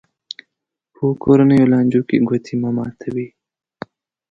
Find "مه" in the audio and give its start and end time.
2.61-2.69